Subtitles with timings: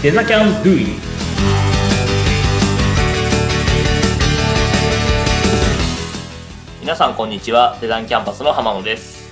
[0.00, 0.86] デザキャンドゥイ
[6.80, 9.28] 皆さんこんにちはデザインキャンパスの浜野です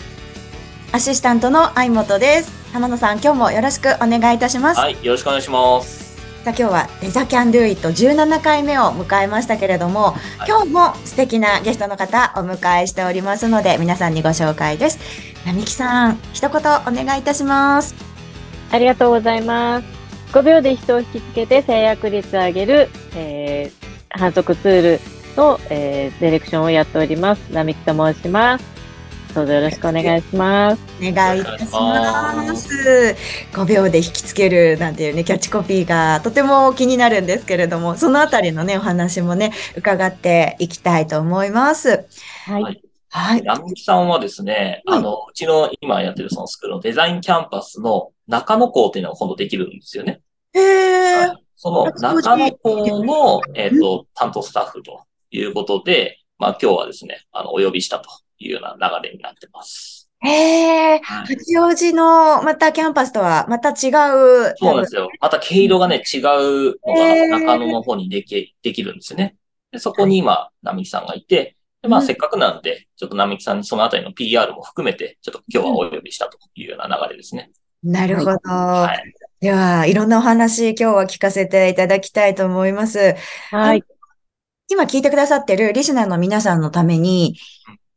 [0.91, 2.51] アシスタントの相本です。
[2.73, 4.81] 浜野さん、今日もよろしくお願いいたします。
[4.81, 14.99] はいよろしくお願いしますさあ今日はデザキャンドゥイット17回目を迎えましたけれども、はい今日も素敵なゲストの方お迎えしておりますので、皆さんにご紹介です。
[15.47, 17.95] 並木さん、一言お願いいたします。
[18.73, 19.96] ありがとうございます。
[20.33, 25.01] 5秒で人を引きつけて制約率を上げる、えー、反則ツール
[25.37, 27.53] の、えー、ディレクションをやっております。
[27.53, 28.77] 並木と申します。
[29.35, 30.83] どうぞよろしくお願いします。
[30.99, 33.17] お願いいたします。
[33.53, 42.07] 5秒で引きつけるなんていうね、キャッチコピーがとても気になるんですけれども、そのあたりのね、お話もね、伺っていきたいと思います。
[42.47, 42.63] はい。
[42.63, 43.43] はいはい。
[43.43, 50.21] 並木さんはですね、はいあの、うちの今やってるそのスクールのデザインキャンパスの中野校っていうのが今度できるんですよね。
[50.53, 60.11] へその中野校の、えっ、と、担当スタッフということで、まあ今日はですね、あの、お呼びしたというような流れになってます。
[60.21, 64.55] へえ、はい八王子のまたキャンパスとはまた違う。
[64.57, 65.09] そうなんですよ。
[65.21, 69.37] また毛色がね、違うのが中野の方にでき、できるんですよね。
[69.73, 77.51] で、そこに今、並木さんがいて、で、まあうんせっかくなんで、ちょっと並木さんにそのあたりの PR も含めて、ちょっと今日はお呼びしたというような流れですね。
[77.83, 78.39] なるほど。
[78.45, 79.15] はい。
[79.41, 83.15] では、いろんなお話今日は聞かせていただきたいと思います。
[83.51, 83.85] はい。
[84.69, 87.37] 今聞いてくださってるリスナーの皆さんのために、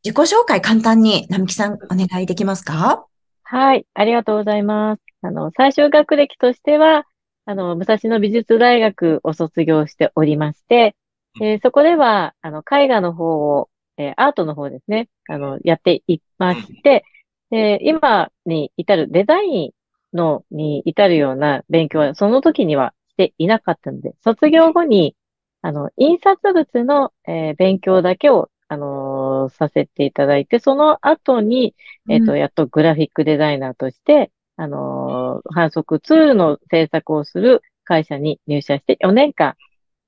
[0.03, 3.05] 自己紹介簡単に、並木さんお願いできますか？
[3.43, 3.85] はい。
[3.93, 5.01] ありがとうございます。
[5.21, 7.05] あの、最終学歴としては、
[7.45, 10.95] あの、武蔵野美術大学を卒業しておりまして、
[11.41, 17.03] えーそこでは、あの、絵画の方を、えーアートの方ですね、あの、やっていまして、
[17.49, 19.71] で今に至るデザイン
[20.13, 25.15] のに至るような勉強はその時にはしていなかったので、卒業後に、
[25.61, 31.75] あの、印刷物の、えー勉強だけを、あのーさせていただいて、その後に、
[32.07, 39.55] えっと、やっとグラフィックデザイナーとして、あのー反則ツールの制作をする会社に入社して4年間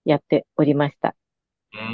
[0.06, 1.16] やっておりました。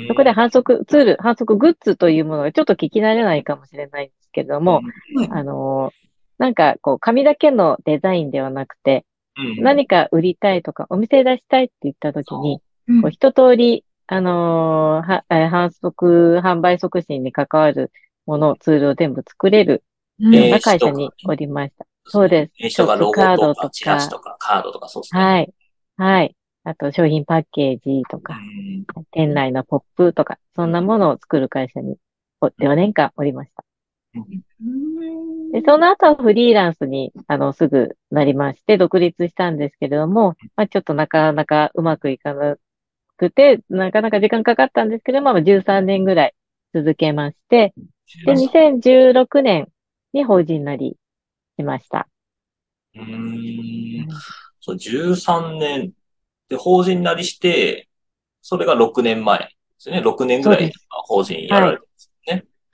[0.07, 4.81] そこで反則ツール、反則グッズというものがちょっと聞き慣れないかもしれないんですけれども、
[5.15, 5.33] うん。
[5.33, 6.07] あのー
[6.39, 9.07] なんかこう紙だけのデザインではなくて、
[9.39, 13.01] うん、何か売りたいとかお店出したいって言った時に、うん。
[13.01, 17.91] こう一通り、あのーは、えー反則、販売促進に関わる
[18.27, 19.83] もの、ツールを全部作れる
[20.19, 20.35] うん。
[20.35, 21.87] ようえーな会社におりました。
[22.05, 22.53] そうです。
[22.61, 23.61] 名刺とかロゴショップカードとか。
[23.61, 25.21] とか、チラシとか、カードとか、そうですね。
[25.21, 25.53] はい。
[25.97, 26.35] はい。
[26.65, 28.85] あと、商品パッケージとうか、ん。
[29.11, 31.97] 店内のポップとか、そんなものを作る会社に、
[32.41, 33.63] お4年間おりました。
[35.51, 42.57] で、その後はフリーランスに、あの、すぐなりまして、独立したんですけれども、まあ、ちょっとなかなかうまくいかな
[43.17, 46.35] くて、なかなか時間かかったんですけど、まあ、13年ぐらい
[46.73, 47.73] 続けまして、
[48.25, 49.67] で、2016年
[50.13, 50.97] に法人なり
[51.57, 52.07] しました。
[52.95, 54.07] うーん。
[54.59, 55.93] そう、13年
[56.49, 57.87] で法人なりして、
[58.41, 60.01] それが6年前ですね。
[60.01, 60.71] 6年ぐらい
[61.05, 61.87] 法人やられて。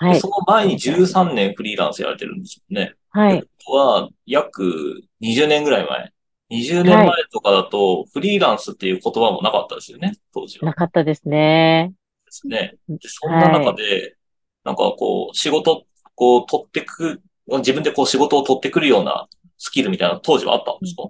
[0.04, 0.28] はいでそ。
[0.28, 2.94] の前に13年フリーランスやられてるんですよね。
[3.10, 3.44] はい。
[3.66, 6.12] とは、約20年ぐらい前。
[6.52, 10.66] 20年前とかだと、フリーランスっていう言葉もなかったですよね、当時は。
[10.66, 11.94] なかったですね。
[12.26, 12.76] ですね。
[12.90, 14.16] で、そんな中で、
[14.64, 19.28] なんかこう、仕事、こう、取ってく、自分でこう仕事を取ってくるような
[19.58, 21.10] スキルみたいなの当時はあったんですか、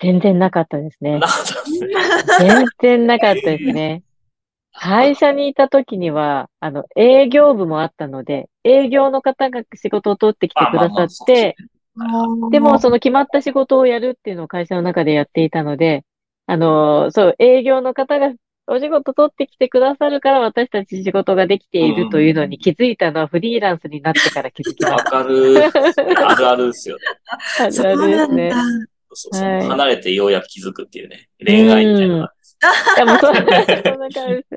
[0.00, 1.26] 全然なかったですねな。
[1.26, 1.94] かったんですね。
[2.40, 4.02] 全然なかったですね。
[4.74, 11.56] 会社にいた時には、あの、営業部もあったので、営業の方が仕事を取ってきてくださって、
[12.50, 16.04] でもその決まった仕事をやるっていうのを会社の中でやっていたので、
[16.46, 18.32] あの、そう、営業の方が
[18.66, 25.64] お仕事取ってきてくださるから私たち仕事ができているというのに気づいたのはフリーランスになってから気づきまわしかる。
[26.26, 27.02] あるあるですよね。
[27.58, 27.64] た。
[27.66, 28.50] あそうるあるですね。
[28.50, 28.56] だ。
[29.16, 31.28] そうそうはい離れてようやく気づくっていうね。
[31.44, 32.32] 恋愛みたいな。
[32.96, 33.28] いや、もうそ。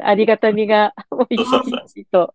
[0.01, 1.45] ありがたみが、もう、いちい
[2.06, 2.33] ちと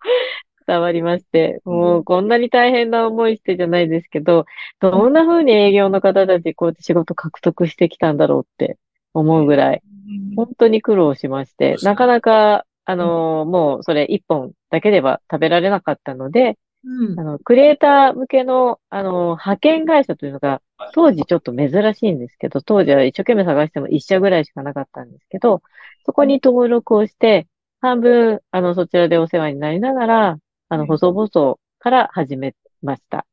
[0.66, 4.46] 伝わりまして、もう、こんなに大変な思いしてじゃないですけど、
[4.80, 8.78] どんな風に営業の方たちこうやって仕事獲得してきたんだろうって
[9.14, 9.92] 思うぐらい、うん
[10.34, 20.60] 本当に苦労しましてなかなか、あのーもう、それ一本だけでは食べられなかったので、うんあの、クリエイター向けの、あのー派遣会社というのがはい、
[20.92, 25.62] 当時ちょっと珍しいんですけど、当時は一生懸命探しても一社ぐらいしかなかったんですけど、
[26.04, 27.46] そこに登録をして、
[27.80, 30.38] 半分、あの、そちらでお世話になりながら、
[30.68, 33.26] あの、細々から始めました。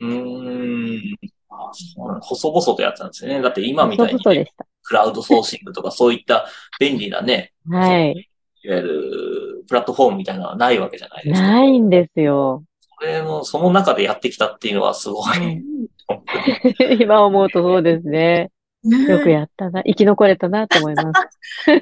[0.00, 1.16] うーん。
[1.56, 3.40] あそうなん細々とやってたんですね。
[3.40, 4.46] だって今みたいに、ね。
[4.82, 6.46] クラウドソーシングとかそういった
[6.78, 8.28] 便利なね、はい。
[8.62, 11.46] いわゆるプラットフォームみたいなのはないわけじゃないですか。
[11.46, 12.64] ないんですよ。
[13.04, 15.62] それも、その中でやってきたっていうのはすごい。
[17.00, 18.50] 今思うとそうですね。
[18.82, 19.82] よくややったな。
[19.82, 21.28] 生き残れたなと思います。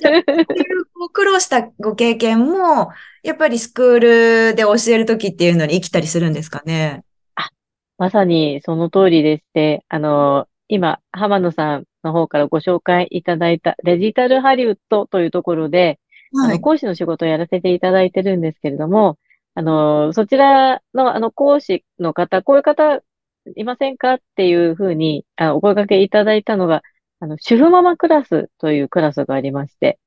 [1.12, 2.90] 苦労したご経験も、
[3.22, 7.04] やっぱりスクールで教えるときっていうのに生きたりするんですかね？
[7.98, 16.00] まさにその通りでして、あの、今、浜野さんの方からご紹介いただいたデジタルハリウッドというところで、
[16.34, 16.60] あの、はい。
[16.60, 19.18] 講師の仕事をやらせていただいてるんですけれども、
[19.54, 23.02] あの、そちらの、あの、講師の方、こういう方
[23.56, 26.82] いませんかっていうふうに、あの、お声掛けいただいたのが、
[27.20, 29.98] あの、主婦ママクラスというクラスがありまして、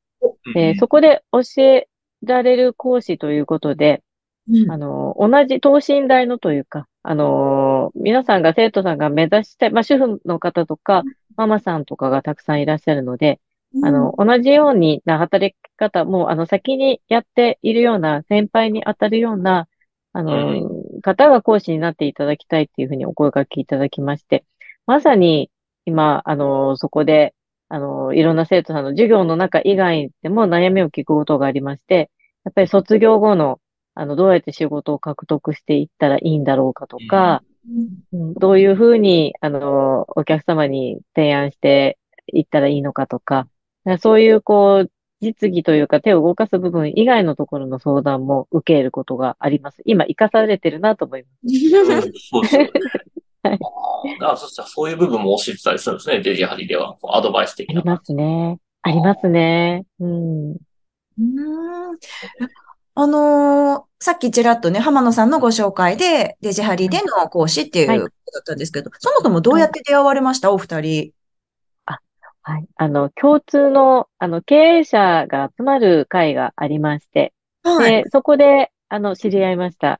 [0.55, 1.87] えーそこで教え
[2.23, 4.03] られる講師ということで、
[4.49, 4.71] うん。
[4.71, 11.03] あの、同じ等身大のというか、あの、皆さんが、生徒さんが目指したい、まあ、主婦の方とか、
[11.35, 13.39] ママさんとかがたくさんいらっしゃるので、
[13.83, 19.67] あの、同じようにな働き方も、あの、先にやっているような、先輩に当たるような、
[20.13, 20.69] あの、
[21.01, 24.45] 方が講師になっていただきたいっていうふうにお声掛けいただきまして、
[24.85, 25.51] まさに
[25.85, 27.35] 今、あの、そこで、
[27.69, 32.11] あの、いろんな生徒さんの授業の中以外でも悩みを聞くことがありまして、
[32.43, 33.59] やっぱり卒業後の、
[33.95, 37.43] あの、どうやって仕事を獲得していったらいいんだろうかとか、
[38.13, 38.33] うん。
[38.35, 43.47] どういうふうに、あの、お客様に提案していったらいいのかとか、
[43.99, 44.91] そういう、こう、
[45.21, 49.81] 実技というか手を動かす部分以外のところの相談も受けることがあります。
[49.85, 51.55] 今、活かされてるなと思います。
[51.83, 52.69] うんそうですよね。
[53.43, 53.53] は
[54.35, 56.95] いそしたらそういう部分も教えてたりするんですね、デジハリでは。
[57.09, 57.79] アドバイス的な。
[57.81, 58.59] ありますね。
[58.81, 59.85] ありますね。
[59.99, 60.51] うん。
[60.51, 61.23] うー
[61.93, 61.97] ん
[62.97, 70.51] あのーさっきちらっとね、浜野さんのご紹介で、デジハリでの講師っていうはいことだったんですけど、そもそもどうやって出会われました？
[70.51, 71.11] お二人。
[72.47, 72.67] はい。
[72.75, 77.33] あの、共通の、あの、経営者が集まる会がありまして、
[77.63, 78.03] はい。
[78.03, 79.99] で、そこで、あの、知り合いました。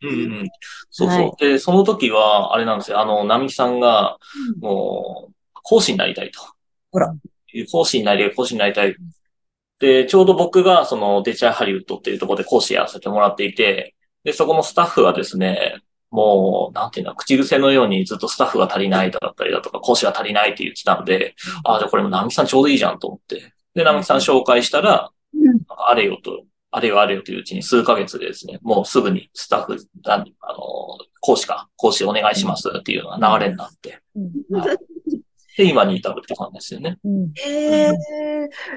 [0.00, 0.12] うんう
[0.44, 0.50] ん。
[0.88, 1.18] そうそう。
[1.18, 3.00] はいで、その時は、あれなんですよ。
[3.00, 4.18] あの、並木さんが、
[4.60, 6.40] もう、講師になりたいと。
[6.92, 7.12] ほら。
[7.72, 8.94] 講師になりたい、講師になりたい。
[9.80, 21.34] で、ちょうど僕が、その、デジタルハリウッドっていうところで講師やらせてもらっていて、で、そこのスタッフはですね、もう、なんていうの、口癖のようにずっとスタッフが足りないだったりだとか、講師が足りないって言ってたので、
[21.64, 23.52] ああ、じゃあこれも並木さんちょうどいいじゃんと思って。
[23.74, 30.24] で、並木さん紹介したら、うんあれよと、あれよあれよといううちに数ヶ月でですね、もうすぐにスタッフ、あの、
[31.20, 34.00] 講師か、講師お願いしますっていうのが流れになって、
[34.52, 34.78] はい
[35.56, 36.98] で、今に至るって感じですよね。
[37.04, 37.32] うん。
[37.34, 37.92] へえ、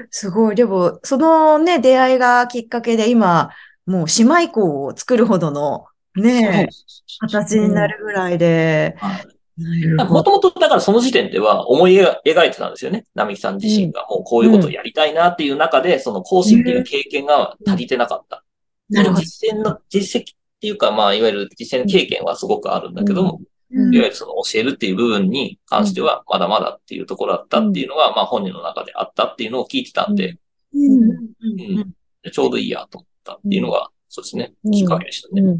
[0.09, 0.55] すごい。
[0.55, 3.51] でも、そのね、出会いがきっかけで今、
[3.85, 5.85] もう姉妹校を作るほどの
[6.15, 6.69] ね、
[7.19, 8.95] 形になるぐらいで。
[10.09, 13.05] もともと、だからその時点では思い描いてたんですよね。
[13.13, 14.07] 並木さん自身が。
[14.09, 18.43] もうこういうことをやりたいなっていう中で、その講師っていう経験が足りてなかった。
[18.89, 19.21] なるほど。
[19.21, 23.93] 実践の、実績っていうか、まあ、いわゆる実践経験はすごくあるんだけども、うん。
[23.93, 30.37] いわゆるその教えるっていう部分に関しては、まだまだっていうところだったっていうのが、まあ本人の中であったっていうのを聞いてたんで、
[30.73, 31.93] うん。
[32.31, 35.59] ちょうどいいやと思ったっていうのが、そうですね、うんきっかけでしたね。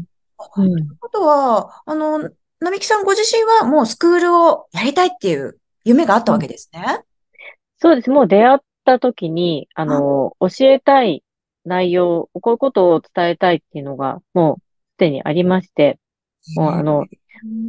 [0.56, 0.64] うん。
[0.64, 0.76] うん。
[0.76, 7.00] ということは、あの、並木さんご自身はもうスクールをやりたいっていう夢があったわけですね。
[7.78, 8.10] そうです。
[8.10, 11.22] もう出会った時に、あの、教えたい
[11.64, 14.62] 内容、こういうことを伝えたいっていうのが、もう
[14.96, 15.98] すでにありまして、
[16.56, 17.04] もうあの、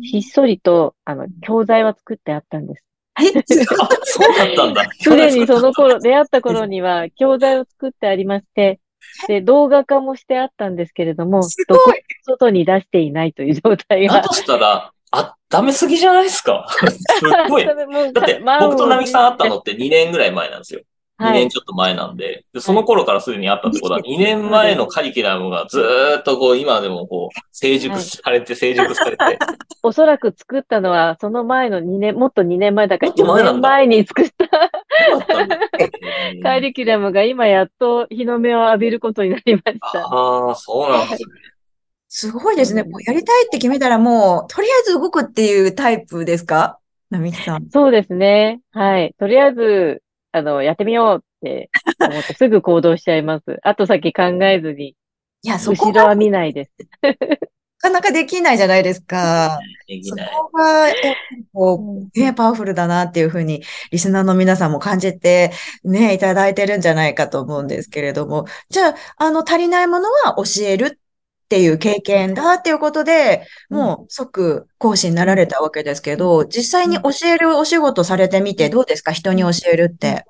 [0.01, 2.85] ひっそりと、あの、教材は作ってあったんです。
[3.19, 4.83] え、あ、 そうだったんだ。
[4.99, 8.79] すでにその頃、出会った頃には教材を作ってありまして、
[9.27, 14.15] で、動画化もしてあったんですけれども、すごいどこも外に出していないという状態が。
[14.15, 16.65] だとしたら、あ、ダメすぎじゃないですか？
[16.69, 17.65] すっごい。
[17.65, 20.81] だって、僕と並木さん会ったのって2年ぐらい前なんですよ。
[21.17, 21.33] 2はい。
[21.43, 29.39] 年ちょっと前なんで、でその頃からすでにあったってことは、2年前のカリキュラムがずーっとこう、今でもこう、成熟されて、成熟されて、
[29.81, 34.69] おそらく作ったのは、その前の2年、もっと2年前だから、4もっと前なんだ年前に作った
[35.09, 35.57] そうだったんだ
[36.41, 40.07] カリキュラムが今やっと日の目を浴びることになりました。
[40.07, 41.27] ああ、そうなんですね。
[42.07, 42.83] すごいですね。
[42.83, 46.79] もうやりたいって決めたらもう、とりあえず動くっていうタイプですか？
[47.09, 47.69] 並木さん。
[47.69, 48.61] そうですね。
[48.71, 49.13] はい。
[49.19, 50.01] とりあえず、
[50.31, 53.59] あの、やってみようって思ってすぐ行動しちゃいます。
[53.63, 54.95] 後先考えずに、
[55.43, 56.71] いや、そこ後ろは見ないです。
[57.77, 59.59] かなかできないじゃないですか。
[59.59, 60.31] そできない。
[60.33, 65.51] こが、やっぱりこう、ね、パワフルだなっていうふうに、リスナーの皆さんも感じて、
[65.83, 70.99] ね、いただいてるんじゃないかと思うんですけれども、じゃあ、あの、足りないものは教える
[71.45, 79.11] っていう経験だっていうことで、もう即講師になられたわけですけど、実際に教えるお仕事されてみてどうですか？
[79.11, 80.25] 人に教えるって。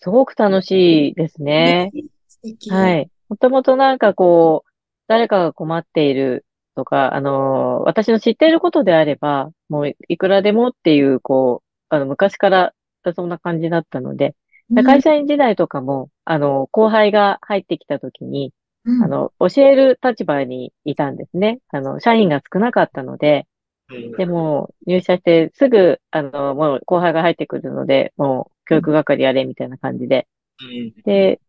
[0.00, 1.90] すごく楽しいですね。
[2.28, 2.70] 素敵。
[2.70, 3.08] はい。
[3.30, 4.70] もともとなんかこう、
[5.06, 6.44] 誰かが困っている
[6.74, 12.74] とか、あの、私の知っていることであれば、もういくらでもっていう、こう、あの、昔から
[13.14, 14.34] そんな感じだったので、
[14.70, 14.84] うん。
[14.84, 18.52] 会社員時代とかも、あの、後輩が入ってきた時に、
[18.84, 19.02] うん。
[19.04, 21.60] あの、教える立場にいたんですね。
[21.68, 23.46] あの、社員が少なかったので、
[24.16, 30.26] でも、入社してすぐ、あの、もう後輩が入ってくるので、もう教育係やれみたいな感じで。
[30.60, 31.02] うん。
[31.04, 31.40] で、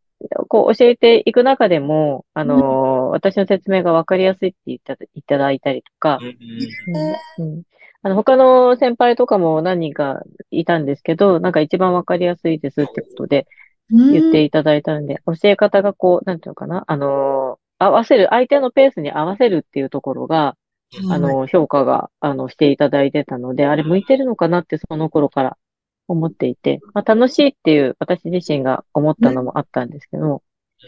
[0.48, 6.28] こう教えていく中でも、あの、私の説明がわかりやすいって言ったいただいたりとか、うん
[7.40, 7.64] うんうん。
[8.02, 13.48] あの、他の先輩とかも何人かいたんですけど、なんか一番わかりやすいですってことで
[13.90, 20.56] 言っていただいたんで、教え方がこう、なんていうのかな、あの、合わせる、相手のペースに合わせるっていうところが、
[21.04, 25.58] うんあの、評価が、あの、していただいてたので、あれ向いてるのかなってその頃から
[26.08, 30.44] 思っていて、まあ、楽しいっていう私自身が思ったのもあったんですけど、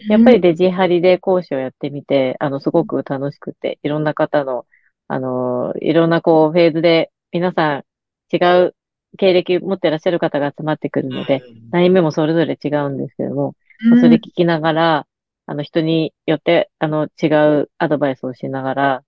[0.08, 4.66] やっぱりデジハリで講師をやってみて、あの、すごく楽しくて、いろんな方の、
[5.08, 7.84] あの、いろんなこう、フェーズで、皆さん
[8.32, 8.74] 違う
[9.16, 13.54] 経歴持ってらっしゃる方が集まってくるので、悩みもそれぞれ違うんですけども、
[13.90, 15.06] まあそれ聞きながら、
[15.46, 17.26] あの、人によって、あの、違
[17.60, 19.02] うアドバイスをしながら、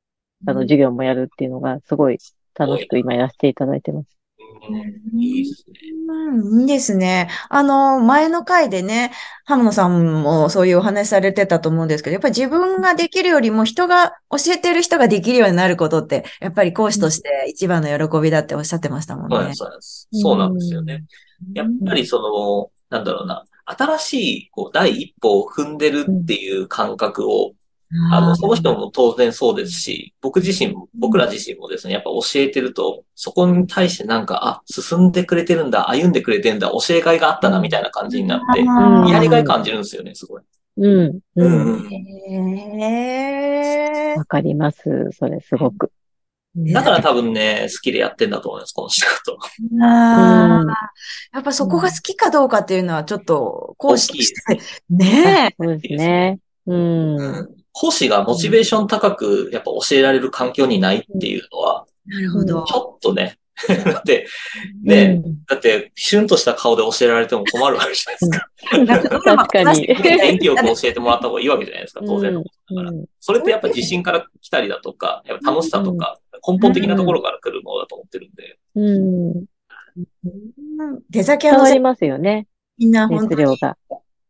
[0.47, 2.19] あの、授業もやるっていうのが、すごい
[2.55, 4.20] 楽しく今やらせていただいてます。
[4.69, 5.75] うんいいですね。
[6.09, 7.31] うん、いいですね。
[7.49, 9.13] あの、前の回でね、
[9.45, 19.57] 浜野さんもそういうお話されてたと思うんですけど、やっぱり自分ができるよりも人が、教えてる人ができるようになることって、やっぱり講師として一番の喜びだっておっしゃってましたもんねそうなんです。。
[19.57, 20.09] そうです。
[20.13, 21.05] そうなんですよね。
[21.55, 27.53] やっぱりその、なんだろうな、新しいこう第一歩を踏んでるっていう感覚を、
[28.13, 38.61] あの、その人も当然そうですし、僕自身も、僕ら自身もですね、やっぱ教えてると、そこに対してなんか、あ、進んでくれてるんだ、歩んでくれてるんだ、教えがいがあったな、みたいな感じになって、
[39.13, 40.43] やりがい感じるんですよね、すごい。
[40.77, 41.79] うん、ううん。
[41.79, 41.93] ん。
[42.81, 45.11] へーわかります。
[45.13, 45.91] それ、すごく。
[46.57, 49.39] だから多分ね、好きでやってんだと思います、この仕事。
[49.83, 50.69] あーうん
[51.33, 56.39] やっぱそこが好きかどうかっていうのはちょっと講師として、ねそうですね。
[56.67, 57.60] うん。
[57.81, 62.15] 講師がモチベーション高く、やっぱ教えられる環境にないっていうのは、え。
[62.17, 62.75] なるほどち。
[62.75, 64.27] ょっとね、だって、
[64.85, 69.47] ね、うんだって、シュンとした顔で教えられても困るわけじゃないですか。
[69.47, 69.87] 確かに。
[69.87, 72.91] 元気よく教えてもらった方がいいわけじゃないですか、当然のことだから。
[72.91, 78.59] うんそれってやっぱ自信から来たりだとか、やっぱ楽しさとか、根本的なところから来るものだと思ってるんで。
[78.75, 79.31] うん。
[79.33, 82.47] うん出先は変わりますよね。
[82.77, 83.77] みんな本当に、熱量が。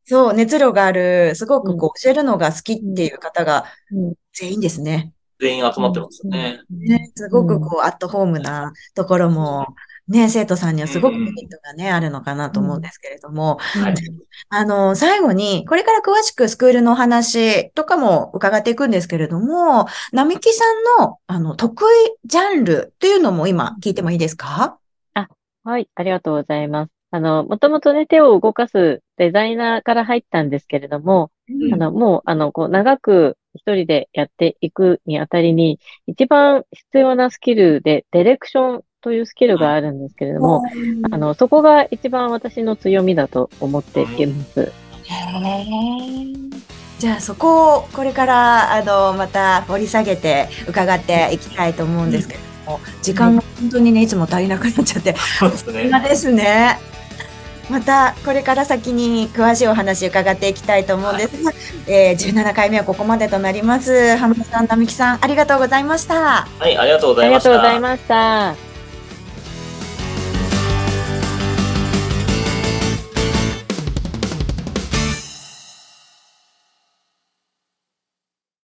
[0.04, 4.14] そう、熱量がある、すごくこう教えるのが好きっていう方がうん。
[4.32, 5.12] 全員ですね。
[5.40, 6.60] 全員集まってますよね。
[6.70, 9.66] ね、すごくこう、アットホームなところも、
[10.06, 13.94] ね、生徒さんにはすごくメリットがね、あるのかなと思うんですけれども、はい。
[14.48, 20.64] あの、最後に、これから詳しくスクールのお話とかも伺っていくんですけれども、並木さ
[20.98, 21.86] んの、あの、得意
[22.24, 24.78] ジャンルっていうのも今聞いてもいいですか？
[25.62, 26.90] はい、ありがとうございます。
[27.10, 31.74] あの、もともとね、手を動かすデザイナーから入ったんですけれども、うん。
[31.74, 40.62] あの、もう、あの、こう、長く一人でやっていくにあたりに、一番必要なスキルで、ディレクションというスキルがあるんですけれども、
[41.12, 44.72] あの、そこが一番私の強みだと思っています。
[46.98, 55.56] じゃあそこをこれからあのまた掘り下げて伺っていきたいと思うんですけれども、時間が本当にねいつも足りなくなっちゃってそうで
[56.14, 56.78] すね。
[57.70, 61.52] またこれから先に詳しいお話伺っていきたいと思うんですが、
[61.86, 64.16] えー17回目はここまでとなります。
[64.16, 66.48] 浜田さん、並木さん、ありがとうございました。
[66.58, 67.50] はい、ありがとうごありがざいました。
[67.50, 68.69] とうございました。